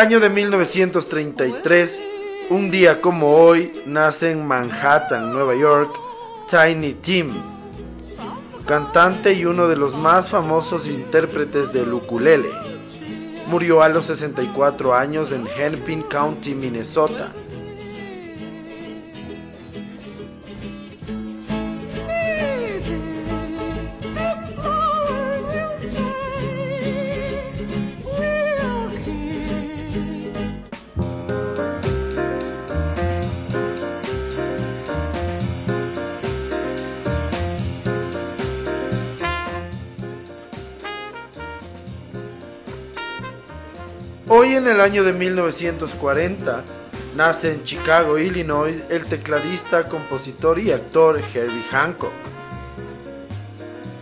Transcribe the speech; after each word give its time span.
Año 0.00 0.18
de 0.18 0.30
1933, 0.30 2.02
un 2.48 2.70
día 2.70 3.02
como 3.02 3.36
hoy, 3.36 3.82
nace 3.84 4.30
en 4.30 4.46
Manhattan, 4.46 5.30
Nueva 5.30 5.54
York, 5.54 5.94
Tiny 6.48 6.94
Tim, 6.94 7.30
cantante 8.64 9.34
y 9.34 9.44
uno 9.44 9.68
de 9.68 9.76
los 9.76 9.94
más 9.94 10.30
famosos 10.30 10.88
intérpretes 10.88 11.74
del 11.74 11.92
ukulele. 11.92 12.48
Murió 13.48 13.82
a 13.82 13.90
los 13.90 14.06
64 14.06 14.94
años 14.94 15.32
en 15.32 15.46
Hennepin 15.46 16.00
County, 16.00 16.54
Minnesota. 16.54 17.34
En 44.52 44.66
el 44.66 44.80
año 44.80 45.04
de 45.04 45.12
1940 45.12 46.64
nace 47.14 47.52
en 47.52 47.62
Chicago, 47.62 48.18
Illinois, 48.18 48.82
el 48.90 49.06
tecladista, 49.06 49.88
compositor 49.88 50.58
y 50.58 50.72
actor 50.72 51.20
Herbie 51.32 51.62
Hancock. 51.70 52.12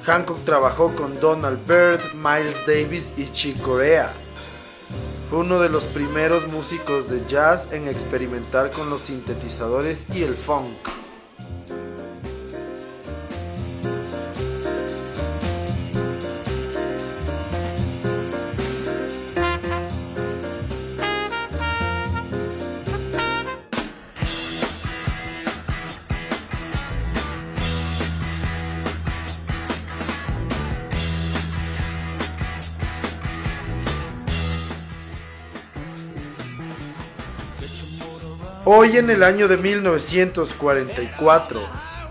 Hancock 0.05 0.43
trabajó 0.47 0.97
con 0.97 1.21
Donald 1.21 1.65
Byrd, 1.67 2.15
Miles 2.15 2.57
Davis 2.67 3.13
y 3.19 3.31
Chick 3.31 3.61
Corea. 3.61 4.11
Fue 5.29 5.41
uno 5.41 5.61
de 5.61 5.69
los 5.69 5.85
primeros 5.85 6.51
músicos 6.51 7.11
de 7.11 7.21
jazz 7.29 7.69
en 7.71 7.87
experimentar 7.87 8.71
con 8.71 8.89
los 8.89 9.03
sintetizadores 9.03 10.07
y 10.15 10.23
el 10.23 10.35
funk. 10.35 10.79
Hoy 38.71 38.99
en 38.99 39.09
el 39.09 39.23
año 39.23 39.49
de 39.49 39.57
1944 39.57 41.59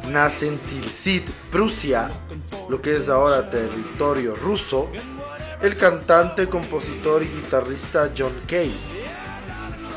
nace 0.09 0.47
en 0.47 0.57
Tilsit, 0.57 1.29
Prusia, 1.51 2.09
lo 2.67 2.81
que 2.81 2.97
es 2.97 3.09
ahora 3.09 3.47
territorio 3.47 4.35
ruso, 4.35 4.89
el 5.61 5.77
cantante, 5.77 6.47
compositor 6.47 7.21
y 7.21 7.27
guitarrista 7.27 8.11
John 8.17 8.33
Kay. 8.47 8.73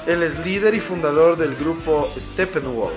Él 0.07 0.23
es 0.23 0.39
líder 0.45 0.75
y 0.75 0.81
fundador 0.81 1.39
del 1.39 1.57
grupo 1.57 2.07
Steppenwolf. 2.15 2.93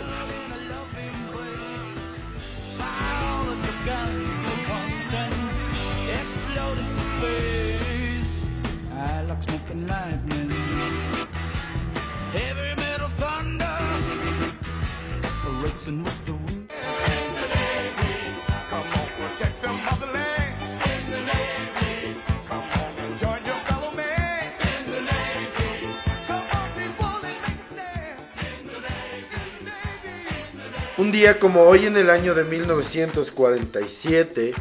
Un 30.98 31.12
día 31.12 31.38
como 31.38 31.64
hoy 31.64 31.86
en 31.86 31.98
el 31.98 32.10
año 32.10 32.34
de 32.34 32.46
1947, 32.46 34.54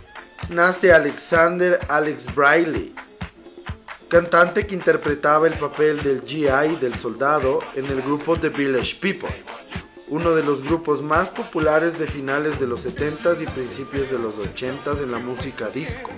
nace 0.51 0.93
Alexander 0.93 1.79
Alex 1.89 2.35
Briley, 2.35 2.93
cantante 4.09 4.67
que 4.67 4.75
interpretaba 4.75 5.47
el 5.47 5.55
papel 5.55 6.03
del 6.03 6.23
GI 6.23 6.79
del 6.81 6.97
soldado 6.97 7.61
en 7.77 7.87
el 7.87 8.03
grupo 8.03 8.37
The 8.37 8.49
Village 8.49 8.97
People, 8.97 9.31
uno 10.13 10.33
de 10.33 10.43
los 10.43 10.63
grupos 10.63 11.01
más 11.01 11.31
populares 11.31 11.99
de 11.99 12.07
finales 12.07 12.61
de 12.61 12.67
los 12.67 12.85
70s 12.85 13.41
y 13.41 13.47
principios 13.47 14.11
de 14.11 14.19
los 14.19 14.35
80s 14.37 15.03
en 15.03 15.11
la 15.11 15.19
música 15.19 15.71
disco. 15.71 16.11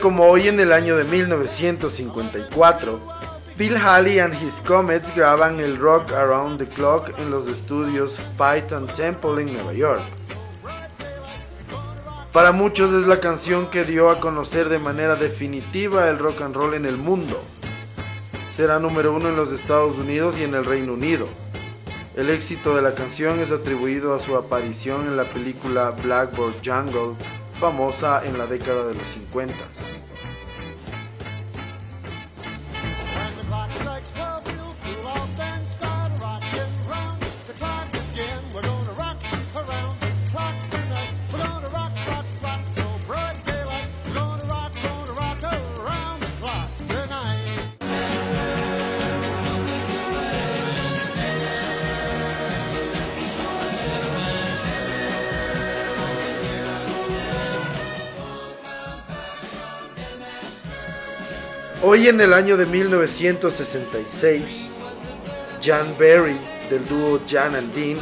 Como 0.00 0.24
hoy 0.24 0.48
en 0.48 0.60
el 0.60 0.72
año 0.72 0.94
de 0.94 1.04
1954, 1.04 3.00
Bill 3.56 3.76
Haley 3.76 4.18
and 4.18 4.34
His 4.42 4.60
Comets 4.60 5.14
graban 5.14 5.58
el 5.58 5.78
Rock 5.78 6.12
Around 6.12 6.58
the 6.58 6.66
Clock 6.66 7.18
en 7.18 7.30
los 7.30 7.48
estudios 7.48 8.20
Python 8.36 8.86
Temple 8.88 9.40
en 9.40 9.54
Nueva 9.54 9.72
York. 9.72 10.02
Para 12.30 12.52
muchos 12.52 12.92
es 12.92 13.06
la 13.06 13.20
canción 13.20 13.70
que 13.70 13.84
dio 13.84 14.10
a 14.10 14.20
conocer 14.20 14.68
de 14.68 14.78
manera 14.78 15.16
definitiva 15.16 16.10
el 16.10 16.18
rock 16.18 16.42
and 16.42 16.54
roll 16.54 16.74
en 16.74 16.84
el 16.84 16.98
mundo. 16.98 17.42
Será 18.52 18.78
número 18.80 19.14
uno 19.14 19.30
en 19.30 19.36
los 19.36 19.50
Estados 19.50 19.96
Unidos 19.96 20.38
y 20.38 20.42
en 20.42 20.54
el 20.54 20.66
Reino 20.66 20.92
Unido. 20.92 21.26
El 22.16 22.28
éxito 22.28 22.76
de 22.76 22.82
la 22.82 22.92
canción 22.94 23.40
es 23.40 23.50
atribuido 23.50 24.14
a 24.14 24.20
su 24.20 24.36
aparición 24.36 25.06
en 25.06 25.16
la 25.16 25.24
película 25.24 25.92
Blackboard 26.02 26.56
Jungle 26.62 27.16
famosa 27.60 28.22
en 28.24 28.38
la 28.38 28.46
década 28.46 28.86
de 28.86 28.94
los 28.94 29.06
50. 29.06 29.54
Hoy 61.82 62.08
en 62.08 62.20
el 62.20 62.34
año 62.34 62.58
de 62.58 62.66
1966, 62.66 64.68
Jan 65.62 65.96
Berry 65.98 66.36
del 66.68 66.86
dúo 66.86 67.22
Jan 67.26 67.54
and 67.54 67.72
Dean 67.72 67.98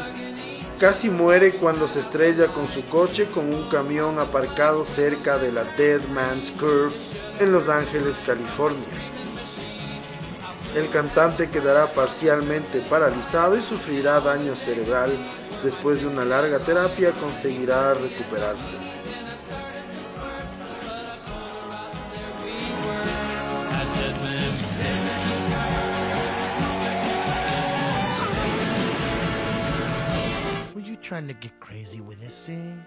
casi 0.81 1.09
muere 1.09 1.53
cuando 1.53 1.87
se 1.87 2.01
estrella 2.01 2.49
con 2.49 2.67
su 2.67 2.85
coche 2.87 3.31
con 3.31 3.55
un 3.55 3.69
camión 3.69 4.19
aparcado 4.19 4.85
cerca 4.85 5.39
de 5.39 5.53
la 5.53 5.63
Dead 5.77 6.01
Man's 6.09 6.51
Curve 6.51 6.93
en 7.39 7.53
Los 7.53 7.69
Ángeles, 7.69 8.21
California. 8.27 8.83
el 10.75 10.91
cantante 10.91 11.49
quedará 11.49 11.87
parcialmente 11.87 12.81
paralizado 12.81 13.57
y 13.57 13.63
sufrirá 13.63 14.21
daño 14.21 14.57
cerebral. 14.57 15.13
Después 15.63 16.01
de 16.01 16.09
una 16.09 16.25
larga 16.25 16.59
terapia 16.59 17.13
conseguirá 17.13 17.95
recuperarse. 17.95 18.75
Trying 31.09 31.27
to 31.27 31.33
get 31.33 31.59
crazy 31.59 32.03
with 32.03 32.21
this 32.21 32.45
thing? 32.45 32.85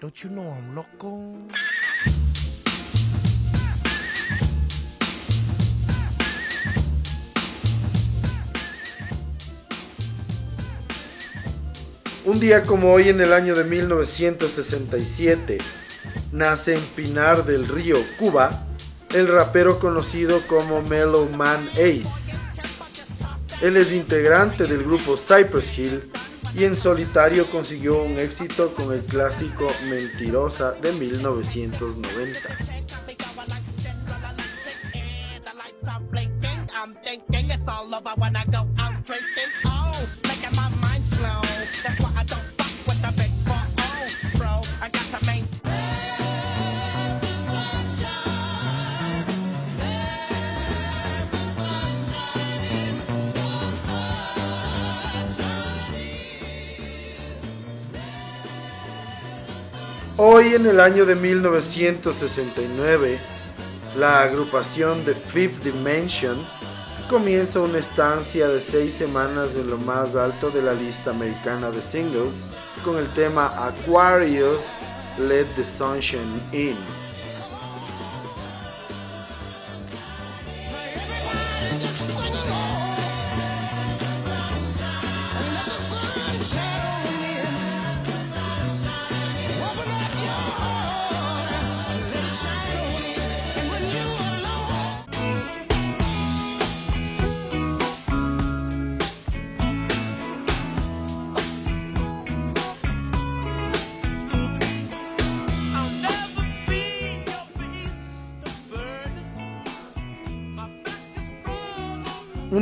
Don't 0.00 0.24
you 0.24 0.30
know 0.30 0.50
I'm 0.50 0.74
loco? 0.74 1.36
Un 12.24 12.40
día 12.40 12.64
como 12.64 12.94
hoy 12.94 13.10
en 13.10 13.20
el 13.20 13.34
año 13.34 13.54
de 13.54 13.64
1967, 13.64 15.58
nace 16.32 16.76
en 16.76 16.80
Pinar 16.96 17.44
del 17.44 17.68
Río, 17.68 17.98
Cuba, 18.18 18.66
el 19.12 19.28
rapero 19.28 19.78
conocido 19.78 20.40
como 20.46 20.80
Mellow 20.80 21.28
Man 21.28 21.68
Ace. 21.72 22.38
Él 23.60 23.76
es 23.76 23.92
integrante 23.92 24.66
del 24.66 24.82
grupo 24.82 25.18
Cypress 25.18 25.78
Hill 25.78 26.10
y 26.54 26.64
en 26.64 26.76
solitario 26.76 27.50
consiguió 27.50 28.02
un 28.02 28.18
éxito 28.18 28.74
con 28.74 28.92
el 28.92 29.02
clásico 29.02 29.68
Mentirosa 29.88 30.72
de 30.72 30.92
1990. 30.92 32.48
Hoy 60.16 60.54
en 60.54 60.64
el 60.66 60.78
año 60.78 61.06
de 61.06 61.16
1969, 61.16 63.18
la 63.96 64.22
agrupación 64.22 65.04
The 65.04 65.12
Fifth 65.12 65.64
Dimension 65.64 66.38
comienza 67.10 67.60
una 67.60 67.78
estancia 67.78 68.46
de 68.46 68.60
seis 68.60 68.94
semanas 68.94 69.56
en 69.56 69.68
lo 69.68 69.76
más 69.76 70.14
alto 70.14 70.52
de 70.52 70.62
la 70.62 70.72
lista 70.72 71.10
americana 71.10 71.72
de 71.72 71.82
singles 71.82 72.46
con 72.84 72.96
el 72.96 73.12
tema 73.14 73.66
Aquarius 73.66 74.76
Let 75.18 75.46
the 75.56 75.64
Sunshine 75.64 76.40
In. 76.52 77.03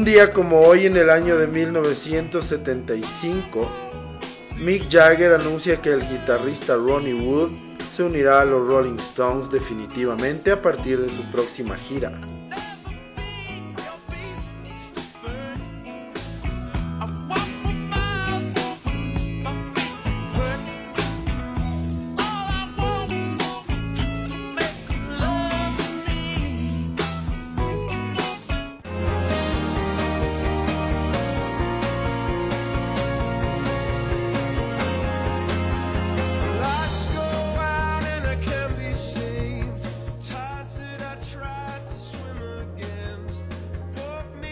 Un 0.03 0.07
día 0.07 0.33
como 0.33 0.59
hoy 0.59 0.87
en 0.87 0.97
el 0.97 1.11
año 1.11 1.39
de 1.39 1.47
1975, 1.47 3.69
Mick 4.59 4.91
Jagger 4.91 5.33
anuncia 5.33 5.81
que 5.81 5.91
el 5.91 6.01
guitarrista 6.01 6.75
Ronnie 6.75 7.15
Wood 7.15 7.51
se 7.89 8.03
unirá 8.03 8.41
a 8.41 8.45
los 8.45 8.67
Rolling 8.67 8.99
Stones 8.99 9.49
definitivamente 9.49 10.51
a 10.51 10.61
partir 10.61 11.01
de 11.01 11.09
su 11.09 11.23
próxima 11.31 11.77
gira. 11.77 12.21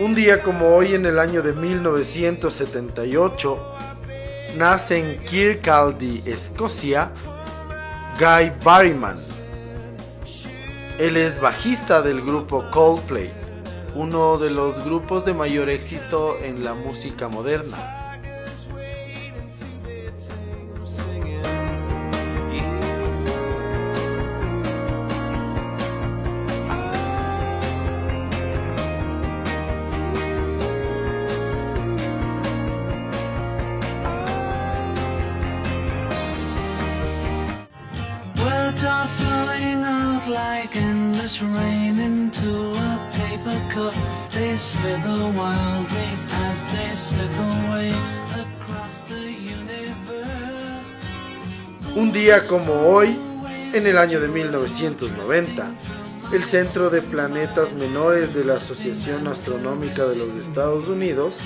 Un 0.00 0.14
día 0.14 0.42
como 0.42 0.74
hoy 0.74 0.94
en 0.94 1.04
el 1.04 1.18
año 1.18 1.42
de 1.42 1.52
1978, 1.52 3.58
nace 4.56 4.98
en 4.98 5.20
Kirkcaldy, 5.26 6.22
Escocia, 6.24 7.12
Guy 8.18 8.50
Barryman. 8.64 9.16
Él 10.98 11.18
es 11.18 11.38
bajista 11.38 12.00
del 12.00 12.22
grupo 12.22 12.64
Coldplay, 12.70 13.30
uno 13.94 14.38
de 14.38 14.48
los 14.48 14.82
grupos 14.82 15.26
de 15.26 15.34
mayor 15.34 15.68
éxito 15.68 16.38
en 16.42 16.64
la 16.64 16.72
música 16.72 17.28
moderna. 17.28 17.99
Un 51.94 52.12
día 52.12 52.46
como 52.46 52.72
hoy, 52.72 53.18
en 53.74 53.86
el 53.86 53.98
año 53.98 54.20
de 54.20 54.28
1990, 54.28 55.70
el 56.32 56.44
Centro 56.44 56.88
de 56.88 57.02
Planetas 57.02 57.74
Menores 57.74 58.34
de 58.34 58.44
la 58.44 58.54
Asociación 58.54 59.26
Astronómica 59.26 60.06
de 60.06 60.16
los 60.16 60.36
Estados 60.36 60.88
Unidos 60.88 61.40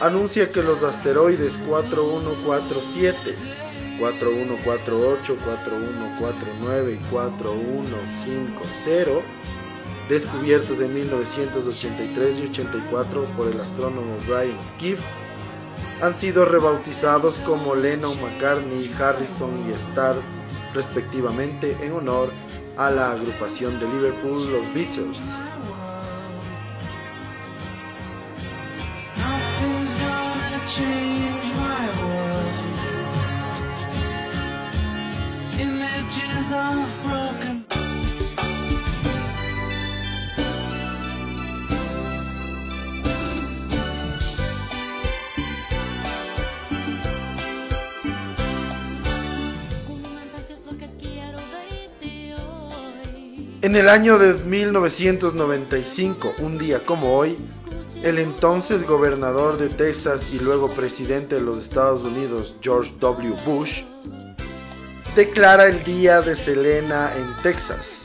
anuncia 0.00 0.50
que 0.50 0.62
los 0.62 0.82
asteroides 0.82 1.58
4147 1.58 3.65
4148, 3.98 5.36
4149 5.44 6.92
y 6.92 6.96
4150, 7.10 9.26
descubiertos 10.08 10.80
en 10.80 10.94
1983 10.94 12.40
y 12.40 12.44
84 12.44 13.24
por 13.36 13.48
el 13.48 13.60
astrónomo 13.60 14.16
Brian 14.26 14.56
Skiff, 14.68 15.00
han 16.02 16.14
sido 16.14 16.44
rebautizados 16.44 17.38
como 17.40 17.74
Lennon, 17.74 18.20
McCartney, 18.20 18.92
Harrison 18.98 19.50
y 19.68 19.72
Starr, 19.72 20.16
respectivamente, 20.74 21.76
en 21.82 21.92
honor 21.92 22.30
a 22.76 22.90
la 22.90 23.12
agrupación 23.12 23.80
de 23.80 23.88
Liverpool, 23.88 24.52
los 24.52 24.74
Beatles. 24.74 25.18
En 53.66 53.74
el 53.74 53.88
año 53.88 54.16
de 54.16 54.34
1995, 54.44 56.34
un 56.38 56.56
día 56.56 56.78
como 56.84 57.16
hoy, 57.16 57.36
el 58.04 58.20
entonces 58.20 58.86
gobernador 58.86 59.58
de 59.58 59.68
Texas 59.68 60.28
y 60.32 60.38
luego 60.38 60.70
presidente 60.70 61.34
de 61.34 61.40
los 61.40 61.58
Estados 61.58 62.04
Unidos, 62.04 62.54
George 62.60 62.92
W. 63.00 63.34
Bush, 63.44 63.82
declara 65.16 65.66
el 65.66 65.82
Día 65.82 66.20
de 66.20 66.36
Selena 66.36 67.10
en 67.16 67.34
Texas. 67.42 68.02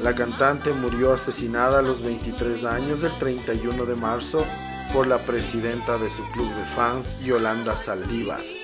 La 0.00 0.14
cantante 0.14 0.72
murió 0.72 1.12
asesinada 1.12 1.80
a 1.80 1.82
los 1.82 2.02
23 2.02 2.64
años 2.64 3.02
el 3.02 3.18
31 3.18 3.84
de 3.84 3.96
marzo 3.96 4.46
por 4.92 5.08
la 5.08 5.18
presidenta 5.18 5.98
de 5.98 6.08
su 6.08 6.22
club 6.30 6.46
de 6.46 6.64
fans, 6.76 7.18
Yolanda 7.24 7.76
Saldívar. 7.76 8.61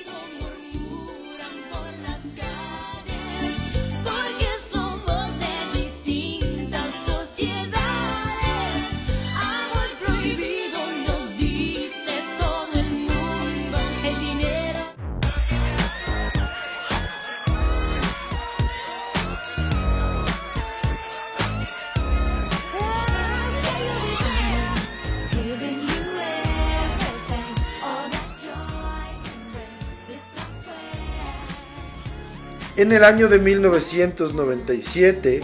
En 32.78 32.92
el 32.92 33.02
año 33.02 33.26
de 33.26 33.40
1997, 33.40 35.40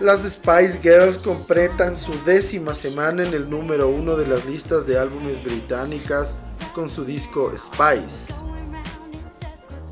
las 0.00 0.20
Spice 0.30 0.80
Girls 0.82 1.16
completan 1.16 1.96
su 1.96 2.12
décima 2.26 2.74
semana 2.74 3.24
en 3.24 3.32
el 3.32 3.48
número 3.48 3.88
uno 3.88 4.16
de 4.16 4.26
las 4.26 4.44
listas 4.44 4.86
de 4.86 4.98
álbumes 4.98 5.42
británicas 5.42 6.34
con 6.74 6.90
su 6.90 7.06
disco 7.06 7.50
Spice. 7.56 8.34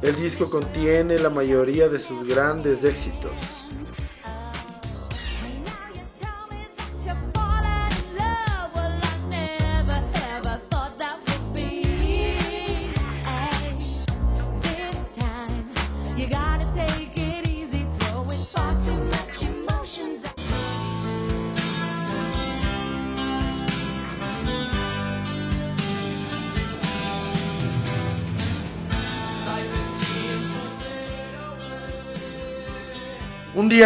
El 0.02 0.16
disco 0.16 0.50
contiene 0.50 1.18
la 1.18 1.30
mayoría 1.30 1.88
de 1.88 1.98
sus 1.98 2.28
grandes 2.28 2.84
éxitos. 2.84 3.55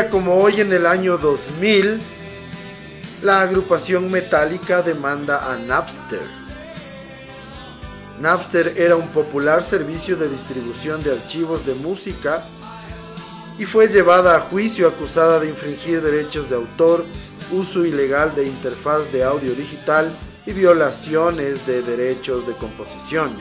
Como 0.09 0.37
hoy 0.37 0.61
en 0.61 0.73
el 0.73 0.87
año 0.87 1.19
2000, 1.19 2.01
la 3.23 3.43
agrupación 3.43 4.11
metálica 4.11 4.83
demanda 4.83 5.53
a 5.53 5.57
Napster. 5.57 6.23
Napster 8.21 8.75
era 8.77 8.97
un 8.97 9.09
popular 9.09 9.63
servicio 9.63 10.17
de 10.17 10.29
distribución 10.29 11.03
de 11.03 11.13
archivos 11.13 11.67
de 11.67 11.75
música 11.75 12.45
y 13.59 13.65
fue 13.65 13.89
llevada 13.89 14.37
a 14.37 14.41
juicio 14.41 14.89
acusada 14.89 15.41
de 15.41 15.49
infringir 15.49 16.01
derechos 16.01 16.49
de 16.49 16.57
autor, 16.57 17.05
uso 17.51 17.85
ilegal 17.85 18.35
de 18.35 18.47
interfaz 18.47 19.11
de 19.13 19.25
audio 19.25 19.55
digital 19.55 20.11
y 20.47 20.53
violaciones 20.53 21.67
de 21.67 21.83
derechos 21.83 22.47
de 22.47 22.55
composición. 22.55 23.33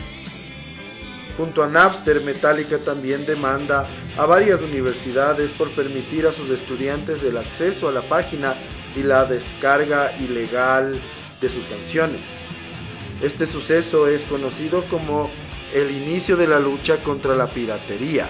Junto 1.40 1.64
a 1.64 1.68
Napster, 1.68 2.20
Metallica 2.20 2.80
también 2.80 3.26
demanda 3.26 3.88
a 4.18 4.26
varias 4.26 4.62
universidades 4.62 5.54
por 5.54 5.70
permitir 5.70 6.28
a 6.28 6.34
sus 6.34 6.50
estudiantes 6.50 7.24
el 7.24 7.38
acceso 7.38 7.88
a 7.88 7.94
la 7.94 8.02
página 8.02 8.56
y 8.94 9.04
la 9.04 9.24
descarga 9.24 10.12
ilegal 10.20 11.00
de 11.40 11.48
sus 11.48 11.64
canciones. 11.64 12.40
Este 13.22 13.46
suceso 13.46 14.10
es 14.10 14.26
conocido 14.26 14.84
como 14.90 15.30
el 15.74 15.92
inicio 15.92 16.36
de 16.36 16.48
la 16.48 16.60
lucha 16.60 17.02
contra 17.04 17.34
la 17.38 17.48
piratería. 17.48 18.28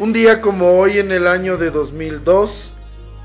Un 0.00 0.12
día 0.12 0.40
como 0.40 0.78
hoy 0.78 0.98
en 0.98 1.10
el 1.10 1.26
año 1.26 1.56
de 1.56 1.72
2002, 1.72 2.72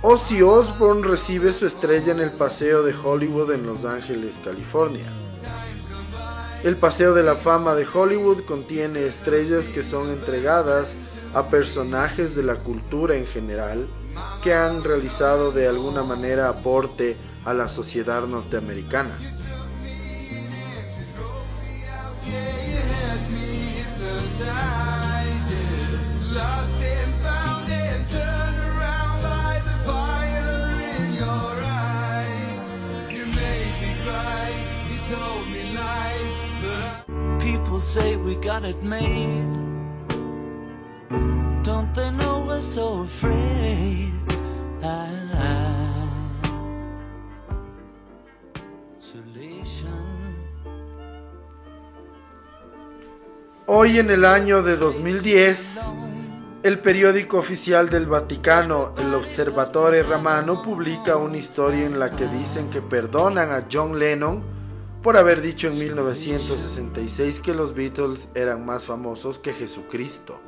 Ozzy 0.01 0.41
Osbourne 0.41 1.07
recibe 1.07 1.53
su 1.53 1.67
estrella 1.67 2.11
en 2.11 2.19
el 2.19 2.31
Paseo 2.31 2.81
de 2.81 2.95
Hollywood 2.95 3.51
en 3.51 3.67
Los 3.67 3.85
Ángeles, 3.85 4.39
California. 4.43 5.05
El 6.63 6.75
Paseo 6.75 7.13
de 7.13 7.21
la 7.21 7.35
Fama 7.35 7.75
de 7.75 7.85
Hollywood 7.85 8.43
contiene 8.45 9.05
estrellas 9.05 9.69
que 9.69 9.83
son 9.83 10.09
entregadas 10.09 10.97
a 11.35 11.47
personajes 11.49 12.35
de 12.35 12.41
la 12.41 12.55
cultura 12.55 13.15
en 13.17 13.27
general 13.27 13.87
que 14.41 14.55
han 14.55 14.83
realizado 14.83 15.51
de 15.51 15.67
alguna 15.67 16.01
manera 16.01 16.49
aporte 16.49 17.15
a 17.45 17.53
la 17.53 17.69
sociedad 17.69 18.25
norteamericana. 18.25 19.15
Don't 41.63 41.95
know 42.17 42.45
we're 42.45 42.61
so? 42.61 43.07
Hoy 53.65 53.97
en 53.97 54.11
el 54.11 54.23
año 54.23 54.61
de 54.61 54.77
2010, 54.77 55.89
el 56.61 56.79
periódico 56.79 57.39
oficial 57.39 57.89
del 57.89 58.05
Vaticano, 58.05 58.93
el 58.99 59.15
Observatore 59.15 60.03
Romano, 60.03 60.61
publica 60.61 61.17
una 61.17 61.37
historia 61.37 61.87
en 61.87 61.97
la 61.97 62.15
que 62.15 62.27
dicen 62.27 62.69
que 62.69 62.83
perdonan 62.83 63.49
a 63.49 63.65
John 63.71 63.97
Lennon 63.97 64.62
por 65.03 65.17
haber 65.17 65.41
dicho 65.41 65.67
en 65.67 65.77
1966 65.77 67.41
que 67.41 67.53
los 67.53 67.75
Beatles 67.75 68.29
eran 68.35 68.65
más 68.65 68.85
famosos 68.85 69.37
que 69.37 69.53
Jesucristo. 69.53 70.41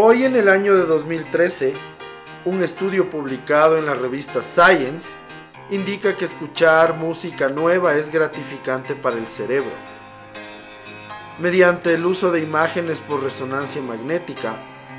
Hoy 0.00 0.22
en 0.22 0.36
el 0.36 0.48
año 0.48 0.76
de 0.76 0.86
2013, 0.86 1.74
un 2.44 2.62
estudio 2.62 3.10
publicado 3.10 3.76
en 3.78 3.84
la 3.84 3.96
revista 3.96 4.44
Science 4.44 5.16
indica 5.70 6.16
que 6.16 6.24
escuchar 6.24 6.94
música 6.94 7.48
nueva 7.48 7.96
es 7.96 8.08
gratificante 8.08 8.94
para 8.94 9.16
el 9.16 9.26
cerebro. 9.26 9.72
Mediante 11.40 11.94
el 11.94 12.06
uso 12.06 12.30
de 12.30 12.38
imágenes 12.38 13.00
por 13.00 13.24
resonancia 13.24 13.82
magnética, 13.82 14.54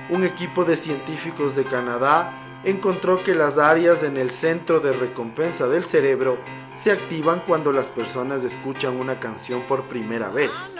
un 0.10 0.25
equipo 0.25 0.65
de 0.65 0.75
científicos 0.75 1.56
de 1.56 1.63
Canadá 1.63 2.34
encontró 2.65 3.24
que 3.24 3.36
las 3.36 3.58
áreas 3.58 4.03
en 4.03 4.18
el 4.18 4.32
centro 4.32 4.82
de 4.82 4.91
recompensa 4.91 5.70
del 5.70 5.86
cerebro 5.86 6.39
se 6.75 6.91
activan 6.91 7.41
cuando 7.48 7.72
las 7.72 7.88
personas 7.88 8.44
escuchan 8.44 8.98
una 8.98 9.18
canción 9.18 9.62
por 9.62 9.84
primera 9.84 10.27
vez. 10.27 10.75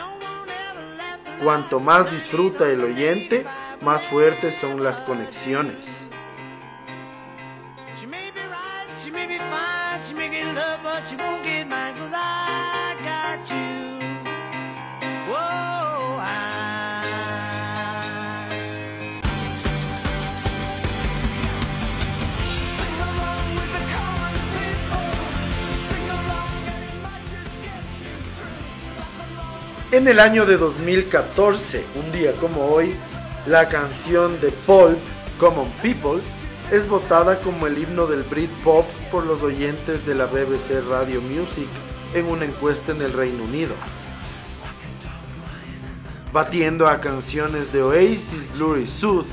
Cuanto 1.42 1.80
más 1.80 2.12
disfruta 2.12 2.68
el 2.68 2.84
oyente, 2.84 3.46
más 3.82 4.06
fuertes 4.06 4.56
son 4.56 4.84
las 4.84 5.02
conexiones. 5.02 6.10
En 29.92 30.08
el 30.08 30.20
año 30.20 30.46
de 30.46 30.56
2014, 30.56 31.84
un 31.96 32.12
día 32.12 32.32
como 32.34 32.66
hoy, 32.66 32.96
la 33.46 33.68
canción 33.68 34.40
de 34.42 34.52
Paul, 34.66 34.98
Common 35.40 35.70
People, 35.82 36.22
es 36.72 36.88
votada 36.88 37.38
como 37.38 37.68
el 37.68 37.78
himno 37.78 38.06
del 38.06 38.24
Britpop 38.24 38.86
por 39.12 39.26
los 39.26 39.42
oyentes 39.42 40.06
de 40.06 40.14
la 40.14 40.26
BBC 40.26 40.88
Radio 40.90 41.22
Music 41.22 41.68
en 42.14 42.26
una 42.26 42.46
encuesta 42.46 42.92
en 42.92 43.02
el 43.02 43.14
Reino 43.14 43.44
Unido, 43.44 43.74
batiendo 46.32 46.88
a 46.88 47.02
canciones 47.02 47.72
de 47.72 47.82
Oasis, 47.82 48.48
Blurry 48.56 48.88
Sooth. 48.88 49.26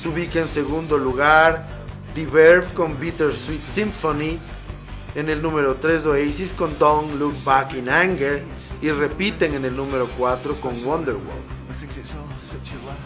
Se 0.00 0.08
ubica 0.08 0.40
en 0.40 0.46
segundo 0.46 0.96
lugar 0.98 1.66
The 2.14 2.26
Verve 2.26 2.66
con 2.74 2.98
Bittersweet 3.00 3.60
Symphony 3.60 4.38
en 5.14 5.28
el 5.28 5.42
número 5.42 5.76
3 5.76 6.06
Oasis 6.06 6.52
con 6.52 6.78
Don't 6.78 7.18
Look 7.18 7.34
Back 7.44 7.74
in 7.74 7.88
Anger 7.88 8.42
y 8.80 8.90
repiten 8.90 9.54
en 9.54 9.64
el 9.64 9.74
número 9.74 10.06
4 10.16 10.54
con 10.60 10.84
Wonderwall. 10.84 11.57
thinks 11.78 11.96
it's 11.96 12.14
all 12.16 12.26
such 12.40 12.72
a 12.72 12.78
laugh. 12.88 12.98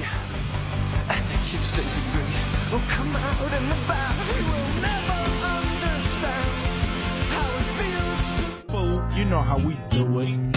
Yeah, 0.00 1.14
and 1.14 1.24
the 1.30 1.36
chip 1.46 1.60
stays 1.62 1.96
in 1.98 2.04
grace. 2.10 2.42
Oh, 2.72 2.82
come 2.88 3.14
out 3.14 3.52
in 3.60 3.68
the 3.68 3.76
bath. 3.86 4.18
You 4.36 4.44
will 4.50 4.70
never 4.82 5.18
understand 5.54 6.50
how 7.30 7.48
it 7.60 7.68
feels 7.78 8.26
to. 8.38 8.46
Fool, 8.72 8.96
you 9.16 9.24
know 9.26 9.38
how 9.38 9.58
we 9.58 9.76
do 9.88 10.18
it. 10.18 10.51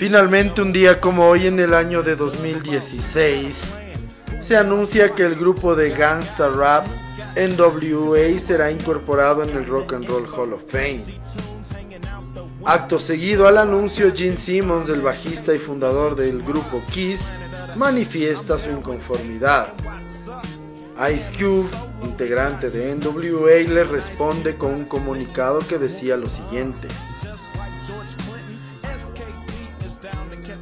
Finalmente, 0.00 0.62
un 0.62 0.72
día 0.72 0.98
como 0.98 1.28
hoy 1.28 1.46
en 1.46 1.60
el 1.60 1.74
año 1.74 2.02
de 2.02 2.16
2016, 2.16 3.80
se 4.40 4.56
anuncia 4.56 5.14
que 5.14 5.26
el 5.26 5.34
grupo 5.36 5.76
de 5.76 5.90
gangsta 5.90 6.48
rap 6.48 6.86
NWA 7.36 8.38
será 8.38 8.70
incorporado 8.70 9.42
en 9.42 9.50
el 9.50 9.66
Rock 9.66 9.92
and 9.92 10.06
Roll 10.06 10.26
Hall 10.26 10.54
of 10.54 10.62
Fame. 10.68 11.04
Acto 12.64 12.98
seguido 12.98 13.46
al 13.46 13.58
anuncio, 13.58 14.10
Gene 14.16 14.38
Simmons, 14.38 14.88
el 14.88 15.02
bajista 15.02 15.54
y 15.54 15.58
fundador 15.58 16.16
del 16.16 16.42
grupo 16.42 16.82
Kiss, 16.90 17.30
manifiesta 17.76 18.58
su 18.58 18.70
inconformidad. 18.70 19.68
Ice 21.14 21.30
Cube, 21.38 21.68
integrante 22.02 22.70
de 22.70 22.94
NWA, 22.94 23.70
le 23.70 23.84
responde 23.84 24.56
con 24.56 24.72
un 24.72 24.84
comunicado 24.86 25.58
que 25.58 25.76
decía 25.76 26.16
lo 26.16 26.30
siguiente. 26.30 26.88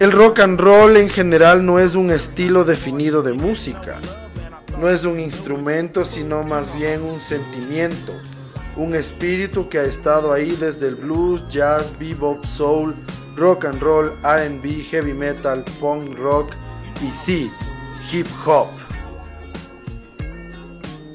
El 0.00 0.12
rock 0.12 0.38
and 0.38 0.60
roll 0.60 0.96
en 0.96 1.10
general 1.10 1.66
no 1.66 1.80
es 1.80 1.96
un 1.96 2.12
estilo 2.12 2.64
definido 2.64 3.24
de 3.24 3.32
música, 3.32 3.98
no 4.78 4.88
es 4.88 5.04
un 5.04 5.18
instrumento, 5.18 6.04
sino 6.04 6.44
más 6.44 6.72
bien 6.78 7.02
un 7.02 7.18
sentimiento, 7.18 8.12
un 8.76 8.94
espíritu 8.94 9.68
que 9.68 9.80
ha 9.80 9.82
estado 9.82 10.32
ahí 10.32 10.56
desde 10.60 10.86
el 10.86 10.94
blues, 10.94 11.50
jazz, 11.50 11.90
bebop, 11.98 12.44
soul, 12.44 12.94
rock 13.34 13.64
and 13.64 13.82
roll, 13.82 14.12
RB, 14.22 14.84
heavy 14.88 15.14
metal, 15.14 15.64
punk 15.80 16.16
rock 16.16 16.52
y 17.02 17.10
sí, 17.10 17.50
hip 18.12 18.28
hop. 18.46 18.68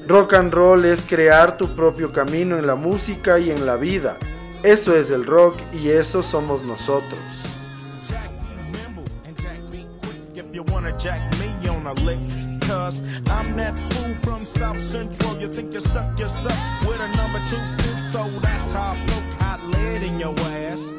Rock 0.09 0.33
and 0.33 0.53
roll 0.53 0.83
es 0.83 1.03
crear 1.03 1.55
tu 1.55 1.73
propio 1.73 2.11
camino 2.11 2.57
en 2.57 2.67
la 2.67 2.75
música 2.75 3.39
y 3.39 3.49
en 3.49 3.65
la 3.65 3.77
vida. 3.77 4.17
Eso 4.61 4.93
es 4.93 5.09
el 5.09 5.25
rock 5.25 5.55
y 5.71 5.87
eso 5.87 6.21
somos 6.21 6.63
nosotros. 6.63 7.52
Jack 10.91 11.21
me 11.39 11.67
on 11.69 11.87
a 11.87 11.93
lick. 12.05 12.19
Cause 12.61 13.03
I'm 13.29 13.55
that 13.57 13.75
fool 13.91 14.15
from 14.23 14.45
South 14.45 14.79
Central. 14.79 15.39
You 15.39 15.47
think 15.47 15.73
you 15.73 15.79
stuck 15.79 16.19
yourself 16.19 16.57
with 16.87 16.99
a 16.99 17.07
number 17.15 17.39
two? 17.49 17.57
So 18.11 18.29
that's 18.41 18.69
how 18.71 18.91
I 18.91 19.05
poke 19.07 19.41
hot 19.41 19.63
lead 19.73 20.03
in 20.03 20.19
your 20.19 20.35
ass. 20.39 20.93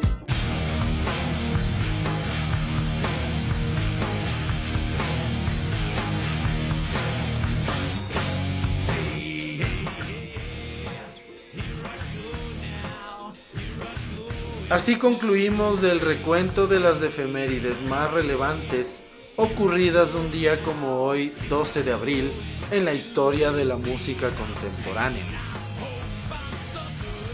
Así 14.71 14.97
concluimos 14.97 15.85
el 15.85 16.01
recuento 16.01 16.67
de 16.67 16.81
las 16.81 17.03
efemérides 17.03 17.81
más 17.83 18.11
relevantes 18.11 19.04
ocurridas 19.37 20.15
un 20.15 20.31
día 20.31 20.63
como 20.63 21.03
hoy, 21.03 21.33
12 21.49 21.83
de 21.83 21.93
abril, 21.93 22.31
en 22.71 22.85
la 22.85 22.95
historia 22.95 23.51
de 23.51 23.65
la 23.65 23.77
música 23.77 24.31
contemporánea. 24.31 25.25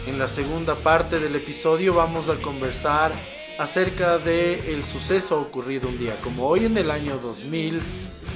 En 0.06 0.18
la 0.18 0.28
segunda 0.28 0.74
parte 0.74 1.20
del 1.20 1.36
episodio 1.36 1.94
vamos 1.94 2.28
a 2.28 2.36
conversar 2.36 3.12
acerca 3.58 4.18
de 4.18 4.72
el 4.72 4.84
suceso 4.84 5.40
ocurrido 5.40 5.88
un 5.88 5.98
día 5.98 6.16
como 6.22 6.46
hoy 6.46 6.64
en 6.64 6.78
el 6.78 6.90
año 6.90 7.18
2000 7.18 7.80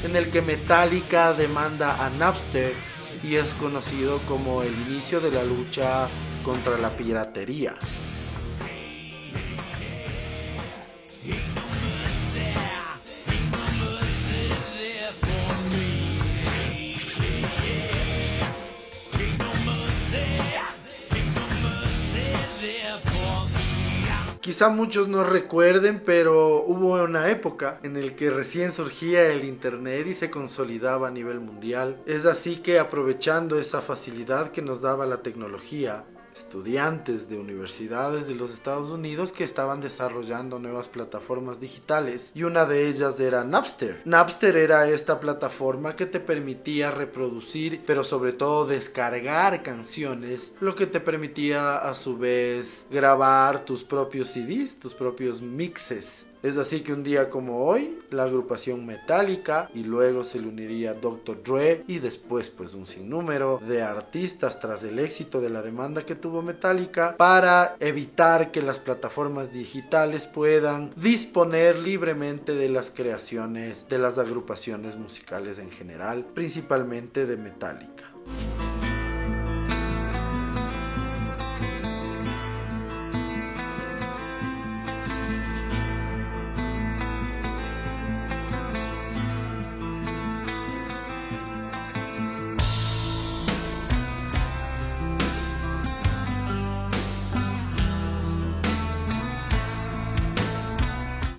en 0.05 0.17
el 0.17 0.31
que 0.31 0.43
Metallica 0.43 1.33
demanda 1.33 2.05
a 2.05 2.11
Napster 2.11 2.75
y 3.23 3.37
es 3.37 3.55
conocido 3.55 4.19
como 4.29 4.63
el 4.63 4.75
inicio 4.87 5.21
de 5.21 5.31
la 5.31 5.43
lucha 5.43 6.09
contra 6.45 6.77
la 6.77 6.95
piratería. 6.95 7.75
Quizá 24.55 24.69
muchos 24.69 25.09
no 25.09 25.25
recuerden, 25.25 26.01
pero 26.07 26.63
hubo 26.63 27.03
una 27.03 27.29
época 27.29 27.81
en 27.83 27.97
el 27.97 28.15
que 28.15 28.31
recién 28.31 28.71
surgía 28.71 29.33
el 29.33 29.43
Internet 29.43 30.07
y 30.07 30.15
se 30.15 30.31
consolidaba 30.31 31.09
a 31.09 31.11
nivel 31.11 31.41
mundial. 31.41 32.01
Es 32.07 32.25
así 32.25 32.59
que 32.59 32.79
aprovechando 32.79 33.59
esa 33.59 33.83
facilidad 33.83 34.53
que 34.53 34.63
nos 34.63 34.81
daba 34.81 35.07
la 35.07 35.23
tecnología, 35.23 36.05
estudiantes 36.35 37.29
de 37.29 37.39
universidades 37.39 38.27
de 38.27 38.35
los 38.35 38.53
Estados 38.53 38.91
Unidos 38.91 39.33
que 39.33 39.45
estaban 39.45 39.81
desarrollando 39.81 40.59
nuevas 40.59 40.89
plataformas 40.89 41.61
digitales 41.61 42.33
y 42.35 42.43
una 42.43 42.65
de 42.65 42.89
ellas 42.89 43.21
era 43.21 43.45
Napster. 43.45 44.03
Napster 44.05 44.57
era 44.57 44.89
esta 44.89 45.21
plataforma 45.21 45.97
que 45.97 46.07
te 46.07 46.21
permitía 46.21 46.91
reproducir 46.91 47.83
pero 47.87 48.05
sobre 48.05 48.33
todo 48.33 48.67
descargar 48.67 49.63
canciones, 49.63 50.55
lo 50.61 50.75
que 50.75 50.87
te 50.87 51.01
permitía 51.01 51.77
a 51.77 51.95
su 51.95 52.19
vez 52.19 52.87
grabar 52.91 53.65
tus 53.65 53.85
propios 53.85 54.29
CDs, 54.29 54.79
tus 54.79 54.95
propios 54.95 55.41
mixes. 55.41 56.27
Es 56.45 56.59
así 56.59 56.83
que 56.83 56.93
un 56.93 57.03
día 57.03 57.31
como 57.31 57.65
hoy, 57.65 58.01
la 58.11 58.25
agrupación 58.25 58.85
Metallica 58.85 59.71
y 59.75 59.83
luego 59.83 60.25
se 60.25 60.39
le 60.39 60.47
uniría 60.47 60.93
Dr. 60.93 61.43
Dre 61.43 61.85
y 61.89 62.01
después 62.01 62.51
pues 62.51 62.75
un 62.75 62.87
sinnúmero 62.87 63.63
de 63.67 63.81
artistas 63.81 64.61
tras 64.61 64.85
el 64.85 64.99
éxito 64.99 65.41
de 65.41 65.49
la 65.49 65.63
demanda 65.63 66.05
que 66.05 66.15
tuvo 66.15 66.43
Metallica 66.43 67.17
para 67.17 67.77
evitar 67.81 68.51
que 68.51 68.61
las 68.61 68.79
plataformas 68.79 69.55
digitales 69.55 70.27
puedan 70.27 70.93
disponer 70.97 71.79
libremente 71.79 72.55
de 72.55 72.69
las 72.69 72.91
creaciones 72.91 73.89
de 73.89 73.97
las 73.97 74.19
agrupaciones 74.19 74.99
musicales 74.99 75.59
en 75.59 75.71
general, 75.71 76.27
principalmente 76.35 77.25
de 77.25 77.39
Metallica. 77.39 78.05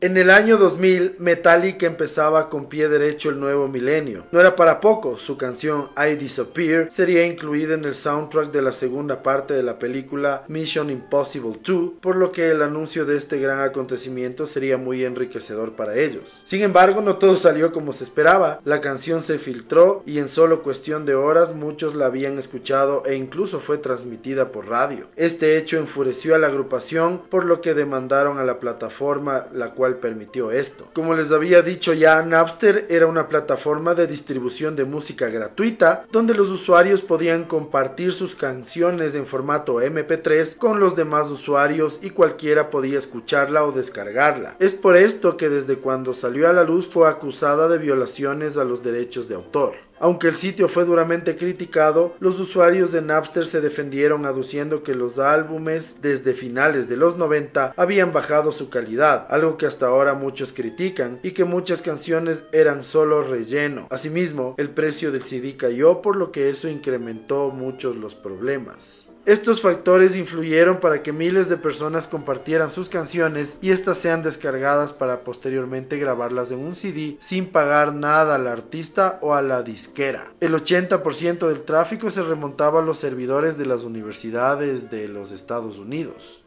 En 0.05 0.17
el 0.17 0.29
año 0.29 0.57
2000, 0.57 1.15
Metallica 1.17 1.87
empezaba 1.87 2.47
con 2.47 2.69
pie 2.69 2.87
derecho 2.87 3.31
el 3.31 3.39
nuevo 3.39 3.67
milenio. 3.67 4.27
No 4.31 4.39
era 4.39 4.55
para 4.55 4.79
poco, 4.79 5.17
su 5.17 5.35
canción 5.35 5.89
I 5.97 6.13
Disappear 6.15 6.91
sería 6.91 7.25
incluida 7.25 7.73
en 7.73 7.85
el 7.85 7.95
soundtrack 7.95 8.51
de 8.51 8.61
la 8.61 8.71
segunda 8.71 9.23
parte 9.23 9.55
de 9.55 9.63
la 9.63 9.79
película 9.79 10.43
Mission 10.47 10.91
Impossible 10.91 11.59
2, 11.59 11.93
por 12.01 12.17
lo 12.17 12.31
que 12.31 12.51
el 12.51 12.61
anuncio 12.61 13.07
de 13.07 13.17
este 13.17 13.39
gran 13.39 13.61
acontecimiento 13.61 14.45
sería 14.45 14.77
muy 14.77 15.03
enriquecedor 15.03 15.75
para 15.75 15.95
ellos. 15.95 16.39
Sin 16.43 16.61
embargo, 16.61 17.01
no 17.01 17.15
todo 17.15 17.35
salió 17.35 17.71
como 17.71 17.91
se 17.91 18.03
esperaba. 18.03 18.61
La 18.63 18.81
canción 18.81 19.23
se 19.23 19.39
filtró 19.39 20.03
y 20.05 20.19
en 20.19 20.29
solo 20.29 20.61
cuestión 20.61 21.07
de 21.07 21.15
horas 21.15 21.55
muchos 21.55 21.95
la 21.95 22.05
habían 22.05 22.37
escuchado 22.37 23.01
e 23.07 23.15
incluso 23.15 23.59
fue 23.59 23.79
transmitida 23.79 24.51
por 24.51 24.67
radio. 24.67 25.07
Este 25.15 25.57
hecho 25.57 25.79
enfureció 25.79 26.35
a 26.35 26.37
la 26.37 26.45
agrupación, 26.45 27.23
por 27.27 27.45
lo 27.45 27.59
que 27.59 27.73
demandaron 27.73 28.37
a 28.37 28.43
la 28.43 28.59
plataforma 28.59 29.47
la 29.51 29.71
cual 29.71 29.94
permitió 29.95 30.51
esto. 30.51 30.88
Como 30.93 31.13
les 31.15 31.31
había 31.31 31.62
dicho 31.62 31.93
ya, 31.93 32.21
Napster 32.21 32.86
era 32.89 33.08
una 33.08 33.27
plataforma 33.27 33.95
de 33.95 34.08
distribución 34.08 34.75
de 34.75 34.86
música 34.86 35.29
gratuita 35.29 36.05
donde 36.12 36.34
los 36.34 36.49
usuarios 36.49 37.01
podían 37.01 37.45
compartir 37.45 38.13
sus 38.13 38.36
canciones 38.36 39.15
en 39.15 39.25
formato 39.25 39.81
MP3 39.81 40.58
con 40.58 40.79
los 40.79 40.95
demás 40.95 41.29
usuarios 41.29 41.99
y 42.01 42.12
cualquiera 42.12 42.69
podía 42.69 42.99
escucharla 42.99 43.63
o 43.63 43.71
descargarla. 43.71 44.55
Es 44.60 44.73
por 44.73 44.95
esto 44.95 45.38
que 45.38 45.49
desde 45.49 45.77
cuando 45.77 46.13
salió 46.13 46.49
a 46.49 46.53
la 46.53 46.63
luz 46.63 46.88
fue 46.88 47.10
acusada 47.10 47.67
de 47.67 47.77
violaciones 47.77 48.58
a 48.58 48.63
los 48.63 48.84
derechos 48.84 49.27
de 49.27 49.36
autor. 49.36 49.73
Aunque 49.99 50.27
el 50.27 50.36
sitio 50.36 50.67
fue 50.67 50.84
duramente 50.84 51.38
criticado, 51.38 52.15
los 52.19 52.39
usuarios 52.39 52.91
de 52.91 53.01
Napster 53.01 53.45
se 53.45 53.62
defendieron 53.62 54.25
aduciendo 54.25 54.84
que 54.84 54.93
los 54.93 55.19
álbumes 55.19 55.97
desde 56.01 56.34
finales 56.34 56.89
de 56.89 56.97
los 56.97 57.17
90 57.17 57.73
habían 57.77 58.12
bajado 58.12 58.51
su 58.51 58.69
calidad, 58.69 59.25
algo 59.29 59.58
que 59.58 59.65
hasta 59.65 59.88
ahora 59.88 60.13
muchos 60.13 60.51
critican, 60.51 61.19
y 61.23 61.31
que 61.31 61.45
muchas 61.45 61.81
canciones 61.81 62.43
eran 62.51 62.84
solo 62.84 63.23
relleno. 63.23 63.88
Asimismo, 63.89 64.55
el 64.58 64.69
precio 64.69 65.12
del 65.12 65.23
CD 65.23 65.55
cayó 65.55 66.01
por 66.01 66.17
lo 66.17 66.31
que 66.31 66.49
eso 66.49 66.67
incrementó 66.67 67.51
muchos 67.51 67.95
los 67.95 68.15
problemas. 68.15 69.04
Estos 69.25 69.59
factores 69.59 70.15
influyeron 70.15 70.79
para 70.79 71.01
que 71.01 71.11
miles 71.11 71.49
de 71.49 71.57
personas 71.57 72.07
compartieran 72.07 72.69
sus 72.69 72.89
canciones 72.89 73.57
y 73.59 73.71
estas 73.71 73.97
sean 73.97 74.21
descargadas 74.21 74.93
para 74.93 75.23
posteriormente 75.23 75.97
grabarlas 75.97 76.51
en 76.51 76.59
un 76.59 76.75
CD 76.75 77.17
sin 77.19 77.47
pagar 77.47 77.95
nada 77.95 78.35
al 78.35 78.45
artista 78.45 79.17
o 79.23 79.33
a 79.33 79.41
la 79.41 79.63
disquera. 79.63 80.31
El 80.41 80.53
80% 80.53 81.47
del 81.47 81.63
tráfico 81.63 82.11
se 82.11 82.21
remontaba 82.21 82.81
a 82.81 82.85
los 82.85 82.99
servidores 82.99 83.57
de 83.57 83.65
las 83.65 83.83
universidades 83.83 84.91
de 84.91 85.07
los 85.07 85.31
Estados 85.31 85.79
Unidos. 85.79 86.45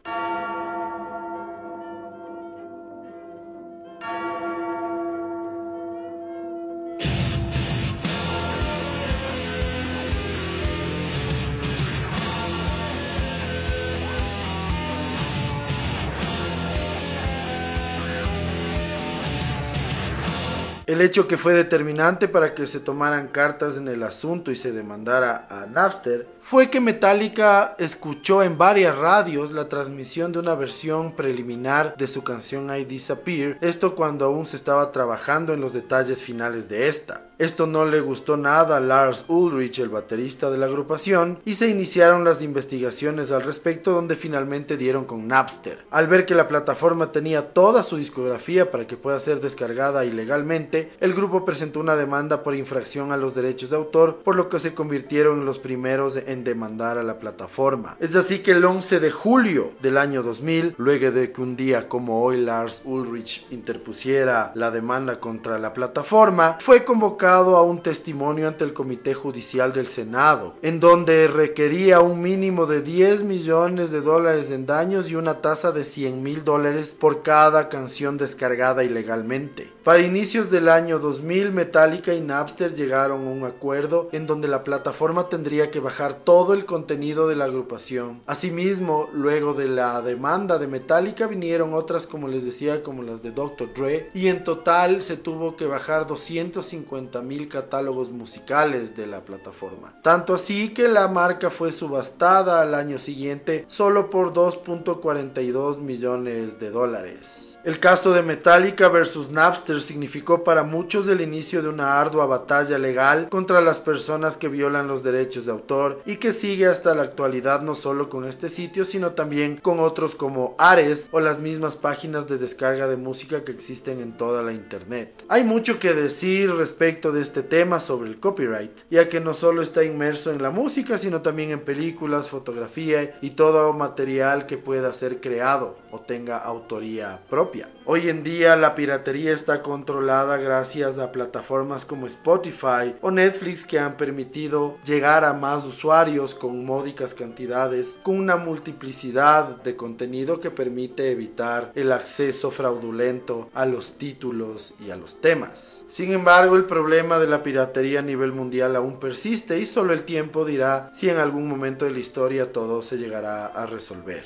El 20.89 21.01
hecho 21.01 21.27
que 21.27 21.37
fue 21.37 21.53
determinante 21.53 22.27
para 22.27 22.55
que 22.55 22.65
se 22.65 22.79
tomaran 22.79 23.27
cartas 23.27 23.77
en 23.77 23.87
el 23.87 24.01
asunto 24.01 24.49
y 24.49 24.55
se 24.55 24.71
demandara 24.71 25.45
a 25.47 25.67
Napster 25.67 26.27
fue 26.41 26.71
que 26.71 26.81
Metallica 26.81 27.75
escuchó 27.77 28.41
en 28.41 28.57
varias 28.57 28.97
radios 28.97 29.51
la 29.51 29.69
transmisión 29.69 30.31
de 30.31 30.39
una 30.39 30.55
versión 30.55 31.15
preliminar 31.15 31.95
de 31.95 32.07
su 32.07 32.23
canción 32.23 32.75
I 32.75 32.85
Disappear, 32.85 33.59
esto 33.61 33.93
cuando 33.93 34.25
aún 34.25 34.47
se 34.47 34.55
estaba 34.55 34.91
trabajando 34.91 35.53
en 35.53 35.61
los 35.61 35.73
detalles 35.73 36.23
finales 36.23 36.67
de 36.67 36.87
esta. 36.87 37.28
Esto 37.39 37.67
no 37.67 37.85
le 37.85 38.01
gustó 38.01 38.35
nada 38.35 38.75
a 38.75 38.81
Lars 38.81 39.23
Ulrich, 39.29 39.79
el 39.79 39.87
baterista 39.87 40.51
de 40.51 40.57
la 40.57 40.65
agrupación, 40.65 41.39
y 41.45 41.53
se 41.53 41.69
iniciaron 41.69 42.25
las 42.25 42.41
investigaciones 42.41 43.31
al 43.31 43.43
respecto 43.43 43.93
donde 43.93 44.17
finalmente 44.17 44.75
dieron 44.75 45.05
con 45.05 45.25
Napster. 45.25 45.85
Al 45.89 46.07
ver 46.07 46.25
que 46.25 46.35
la 46.35 46.49
plataforma 46.49 47.13
tenía 47.13 47.53
toda 47.53 47.83
su 47.83 47.95
discografía 47.95 48.71
para 48.71 48.87
que 48.87 48.97
pueda 48.97 49.21
ser 49.21 49.39
descargada 49.39 50.03
ilegalmente, 50.03 50.91
el 50.99 51.13
grupo 51.13 51.45
presentó 51.45 51.79
una 51.79 51.95
demanda 51.95 52.43
por 52.43 52.55
infracción 52.55 53.13
a 53.13 53.17
los 53.17 53.33
derechos 53.33 53.69
de 53.69 53.77
autor, 53.77 54.17
por 54.17 54.35
lo 54.35 54.49
que 54.49 54.59
se 54.59 54.73
convirtieron 54.73 55.39
en 55.39 55.45
los 55.45 55.59
primeros 55.59 56.17
en 56.17 56.43
demandar 56.43 56.97
a 56.97 57.03
la 57.03 57.19
plataforma. 57.19 57.95
Es 58.01 58.17
así 58.17 58.39
que 58.39 58.51
el 58.51 58.65
11 58.65 58.99
de 58.99 59.11
julio 59.11 59.71
del 59.81 59.97
año 59.97 60.23
2000, 60.23 60.75
luego 60.77 61.11
de 61.11 61.31
que 61.31 61.41
un 61.41 61.55
día 61.55 61.87
como 61.87 62.21
hoy 62.21 62.35
Lars 62.35 62.81
Ulrich 62.83 63.47
interpusiera 63.49 64.51
la 64.55 64.71
demanda 64.71 65.21
contra 65.21 65.57
la 65.57 65.71
plataforma, 65.71 66.57
fue 66.59 66.83
convocado 66.83 67.28
a 67.29 67.61
un 67.61 67.83
testimonio 67.83 68.47
ante 68.47 68.63
el 68.63 68.73
Comité 68.73 69.13
Judicial 69.13 69.71
del 69.71 69.87
Senado, 69.87 70.55
en 70.63 70.79
donde 70.79 71.27
requería 71.27 71.99
un 71.99 72.21
mínimo 72.21 72.65
de 72.65 72.81
10 72.81 73.21
millones 73.23 73.91
de 73.91 74.01
dólares 74.01 74.49
en 74.49 74.65
daños 74.65 75.11
y 75.11 75.15
una 75.15 75.39
tasa 75.39 75.71
de 75.71 75.83
100 75.83 76.23
mil 76.23 76.43
dólares 76.43 76.97
por 76.99 77.21
cada 77.21 77.69
canción 77.69 78.17
descargada 78.17 78.83
ilegalmente. 78.83 79.71
Para 79.89 80.03
inicios 80.03 80.51
del 80.51 80.69
año 80.69 80.99
2000, 80.99 81.51
Metallica 81.51 82.13
y 82.13 82.21
Napster 82.21 82.75
llegaron 82.75 83.25
a 83.25 83.31
un 83.31 83.43
acuerdo 83.43 84.07
en 84.11 84.27
donde 84.27 84.47
la 84.47 84.63
plataforma 84.63 85.29
tendría 85.29 85.71
que 85.71 85.79
bajar 85.79 86.13
todo 86.13 86.53
el 86.53 86.67
contenido 86.67 87.27
de 87.27 87.35
la 87.35 87.45
agrupación. 87.45 88.21
Asimismo, 88.27 89.09
luego 89.13 89.55
de 89.55 89.67
la 89.67 89.99
demanda 90.03 90.59
de 90.59 90.67
Metallica 90.67 91.25
vinieron 91.25 91.73
otras 91.73 92.05
como 92.05 92.27
les 92.27 92.45
decía 92.45 92.83
como 92.83 93.01
las 93.01 93.23
de 93.23 93.31
Dr. 93.31 93.73
Dre 93.73 94.11
y 94.13 94.27
en 94.27 94.43
total 94.43 95.01
se 95.01 95.17
tuvo 95.17 95.55
que 95.55 95.65
bajar 95.65 96.05
250 96.05 97.23
mil 97.23 97.47
catálogos 97.47 98.11
musicales 98.11 98.95
de 98.95 99.07
la 99.07 99.25
plataforma. 99.25 99.99
Tanto 100.03 100.35
así 100.35 100.71
que 100.71 100.87
la 100.87 101.07
marca 101.07 101.49
fue 101.49 101.71
subastada 101.71 102.61
al 102.61 102.75
año 102.75 102.99
siguiente 102.99 103.65
solo 103.67 104.11
por 104.11 104.33
2.42 104.33 105.79
millones 105.79 106.59
de 106.59 106.69
dólares. 106.69 107.57
El 107.65 107.81
caso 107.81 108.13
de 108.13 108.21
Metallica 108.21 108.87
versus 108.87 109.31
Napster 109.31 109.81
significó 109.81 110.45
para 110.45 110.63
muchos 110.63 111.09
el 111.09 111.19
inicio 111.19 111.61
de 111.61 111.67
una 111.67 111.99
ardua 111.99 112.25
batalla 112.25 112.77
legal 112.77 113.27
contra 113.27 113.59
las 113.59 113.81
personas 113.81 114.37
que 114.37 114.47
violan 114.47 114.87
los 114.87 115.03
derechos 115.03 115.43
de 115.45 115.51
autor 115.51 116.01
y 116.05 116.15
que 116.15 116.31
sigue 116.31 116.67
hasta 116.67 116.95
la 116.95 117.03
actualidad 117.03 117.61
no 117.61 117.75
solo 117.75 118.09
con 118.09 118.23
este 118.23 118.47
sitio 118.47 118.85
sino 118.85 119.11
también 119.11 119.57
con 119.57 119.81
otros 119.81 120.15
como 120.15 120.55
Ares 120.57 121.09
o 121.11 121.19
las 121.19 121.39
mismas 121.39 121.75
páginas 121.75 122.29
de 122.29 122.37
descarga 122.37 122.87
de 122.87 122.95
música 122.95 123.43
que 123.43 123.51
existen 123.51 123.99
en 123.99 124.15
toda 124.15 124.41
la 124.41 124.53
internet. 124.53 125.25
Hay 125.27 125.43
mucho 125.43 125.79
que 125.79 125.93
decir 125.93 126.55
respecto 126.55 127.11
de 127.11 127.21
este 127.21 127.43
tema 127.43 127.81
sobre 127.81 128.09
el 128.09 128.21
copyright, 128.21 128.71
ya 128.89 129.09
que 129.09 129.19
no 129.19 129.33
solo 129.33 129.61
está 129.61 129.83
inmerso 129.83 130.31
en 130.31 130.41
la 130.41 130.49
música 130.49 130.97
sino 130.97 131.21
también 131.21 131.51
en 131.51 131.59
películas, 131.59 132.29
fotografía 132.29 133.17
y 133.21 133.31
todo 133.31 133.73
material 133.73 134.45
que 134.45 134.57
pueda 134.57 134.93
ser 134.93 135.19
creado 135.19 135.75
o 135.91 135.99
tenga 135.99 136.37
autoría 136.37 137.21
propia. 137.29 137.69
Hoy 137.85 138.09
en 138.09 138.23
día 138.23 138.55
la 138.55 138.75
piratería 138.75 139.33
está 139.33 139.63
controlada 139.63 140.37
gracias 140.37 140.99
a 140.99 141.11
plataformas 141.11 141.85
como 141.85 142.07
Spotify 142.07 142.95
o 143.01 143.11
Netflix 143.11 143.65
que 143.65 143.79
han 143.79 143.97
permitido 143.97 144.77
llegar 144.85 145.25
a 145.25 145.33
más 145.33 145.65
usuarios 145.65 146.35
con 146.35 146.65
módicas 146.65 147.13
cantidades, 147.13 147.99
con 148.03 148.17
una 148.17 148.35
multiplicidad 148.35 149.63
de 149.63 149.75
contenido 149.75 150.39
que 150.39 150.51
permite 150.51 151.11
evitar 151.11 151.71
el 151.75 151.91
acceso 151.91 152.51
fraudulento 152.51 153.49
a 153.53 153.65
los 153.65 153.93
títulos 153.93 154.73
y 154.79 154.91
a 154.91 154.95
los 154.95 155.19
temas. 155.21 155.85
Sin 155.89 156.11
embargo, 156.11 156.55
el 156.55 156.65
problema 156.65 157.19
de 157.19 157.27
la 157.27 157.43
piratería 157.43 157.99
a 157.99 158.03
nivel 158.03 158.31
mundial 158.31 158.75
aún 158.75 158.99
persiste 158.99 159.59
y 159.59 159.65
solo 159.65 159.93
el 159.93 160.03
tiempo 160.03 160.45
dirá 160.45 160.89
si 160.93 161.09
en 161.09 161.17
algún 161.17 161.47
momento 161.47 161.85
de 161.85 161.91
la 161.91 161.99
historia 161.99 162.51
todo 162.51 162.81
se 162.81 162.97
llegará 162.97 163.47
a 163.47 163.65
resolver. 163.65 164.23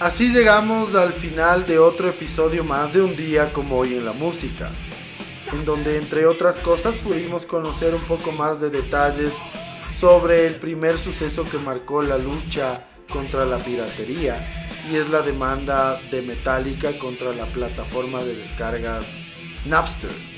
Así 0.00 0.28
llegamos 0.28 0.94
al 0.94 1.12
final 1.12 1.66
de 1.66 1.80
otro 1.80 2.08
episodio 2.08 2.62
más 2.62 2.92
de 2.92 3.02
un 3.02 3.16
día 3.16 3.52
como 3.52 3.78
hoy 3.78 3.94
en 3.94 4.04
la 4.04 4.12
música, 4.12 4.70
en 5.52 5.64
donde 5.64 5.98
entre 5.98 6.24
otras 6.24 6.60
cosas 6.60 6.94
pudimos 6.94 7.44
conocer 7.44 7.96
un 7.96 8.04
poco 8.04 8.30
más 8.30 8.60
de 8.60 8.70
detalles 8.70 9.38
sobre 9.98 10.46
el 10.46 10.54
primer 10.54 10.98
suceso 10.98 11.42
que 11.42 11.58
marcó 11.58 12.00
la 12.02 12.16
lucha 12.16 12.86
contra 13.10 13.44
la 13.44 13.58
piratería 13.58 14.40
y 14.88 14.94
es 14.94 15.08
la 15.08 15.22
demanda 15.22 16.00
de 16.12 16.22
Metallica 16.22 16.96
contra 16.96 17.32
la 17.32 17.46
plataforma 17.46 18.22
de 18.22 18.36
descargas 18.36 19.18
Napster. 19.66 20.37